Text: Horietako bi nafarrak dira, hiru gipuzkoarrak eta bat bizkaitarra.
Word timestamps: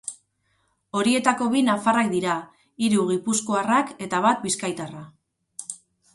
Horietako 0.99 1.49
bi 1.55 1.61
nafarrak 1.67 2.09
dira, 2.13 2.39
hiru 2.87 3.05
gipuzkoarrak 3.11 3.93
eta 4.09 4.25
bat 4.29 4.43
bizkaitarra. 4.49 5.07